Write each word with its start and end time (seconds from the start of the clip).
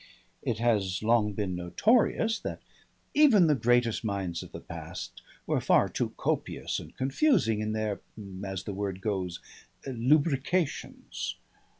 It 0.41 0.57
has 0.57 1.03
long 1.03 1.33
been 1.33 1.55
notorious 1.55 2.39
that 2.39 2.63
even 3.13 3.45
the 3.45 3.53
greatest 3.53 4.03
minds 4.03 4.41
of 4.41 4.51
the 4.51 4.59
past 4.59 5.21
were 5.45 5.61
far 5.61 5.87
too 5.89 6.09
copious 6.17 6.79
and 6.79 6.97
confusing 6.97 7.59
in 7.61 7.73
their 7.73 8.01
as 8.43 8.63
the 8.63 8.73
word 8.73 9.01
goes 9.01 9.39
lubrications. 9.85 11.35